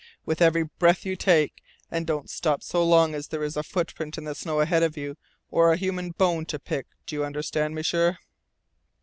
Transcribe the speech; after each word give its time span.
with 0.25 0.41
every 0.41 0.63
breath 0.63 1.05
you 1.05 1.15
take, 1.15 1.61
and 1.91 2.07
don't 2.07 2.27
stop 2.27 2.63
so 2.63 2.83
long 2.83 3.13
as 3.13 3.27
there 3.27 3.43
is 3.43 3.55
a 3.55 3.61
footprint 3.61 4.17
in 4.17 4.23
the 4.23 4.33
snow 4.33 4.59
ahead 4.59 4.81
of 4.81 4.97
you 4.97 5.15
or 5.51 5.71
a 5.71 5.77
human 5.77 6.09
bone 6.09 6.43
to 6.43 6.57
pick! 6.57 6.87
Do 7.05 7.15
you 7.15 7.23
understand, 7.23 7.75
M'sieur?" 7.75 8.17